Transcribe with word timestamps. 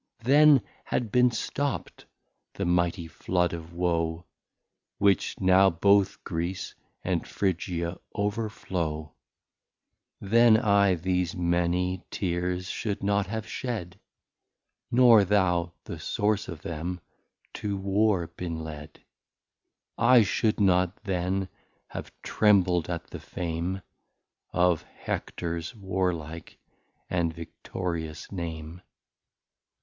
Then 0.23 0.61
had 0.85 1.11
been 1.11 1.29
stopt 1.29 2.07
the 2.53 2.65
mighty 2.65 3.05
Floud 3.07 3.53
of 3.53 3.71
Woe, 3.71 4.25
Which 4.97 5.39
now 5.39 5.69
both 5.69 6.23
Greece 6.23 6.73
and 7.03 7.27
Phrygia 7.27 7.99
over 8.15 8.49
flow: 8.49 9.13
Then 10.19 10.57
I, 10.57 10.95
these 10.95 11.35
many 11.35 12.01
Teares, 12.09 12.65
should 12.67 13.03
not 13.03 13.27
have 13.27 13.45
shed, 13.47 13.99
Nor 14.89 15.23
thou, 15.23 15.73
the 15.83 15.99
source 15.99 16.47
of 16.47 16.63
them, 16.63 16.99
to 17.53 17.77
War 17.77 18.25
been 18.25 18.59
led: 18.63 19.01
I 19.99 20.23
should 20.23 20.59
not 20.59 21.03
then 21.03 21.47
have 21.89 22.11
trembled 22.23 22.89
at 22.89 23.11
the 23.11 23.19
Fame 23.19 23.83
Of 24.51 24.81
Hectors 24.81 25.75
warlike 25.75 26.57
and 27.07 27.31
victorious 27.31 28.31
Name. 28.31 28.81